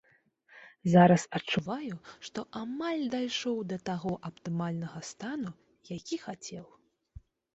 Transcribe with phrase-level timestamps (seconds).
[0.93, 1.97] Зараз адчуваю,
[2.29, 5.51] што амаль дайшоў да таго аптымальнага стану,
[5.97, 6.65] які хацеў.